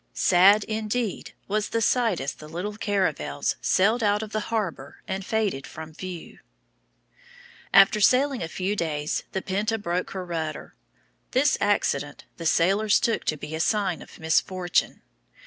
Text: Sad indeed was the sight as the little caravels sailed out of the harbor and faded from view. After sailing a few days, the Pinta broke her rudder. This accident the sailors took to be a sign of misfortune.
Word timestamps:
Sad 0.15 0.63
indeed 0.63 1.35
was 1.47 1.69
the 1.69 1.79
sight 1.79 2.19
as 2.19 2.33
the 2.33 2.49
little 2.49 2.75
caravels 2.75 3.55
sailed 3.61 4.01
out 4.01 4.23
of 4.23 4.31
the 4.31 4.39
harbor 4.49 5.03
and 5.07 5.23
faded 5.23 5.67
from 5.67 5.93
view. 5.93 6.39
After 7.71 8.01
sailing 8.01 8.41
a 8.41 8.47
few 8.47 8.75
days, 8.75 9.21
the 9.33 9.43
Pinta 9.43 9.77
broke 9.77 10.09
her 10.09 10.25
rudder. 10.25 10.73
This 11.33 11.55
accident 11.61 12.23
the 12.37 12.47
sailors 12.47 12.99
took 12.99 13.25
to 13.25 13.37
be 13.37 13.53
a 13.53 13.59
sign 13.59 14.01
of 14.01 14.17
misfortune. 14.17 15.03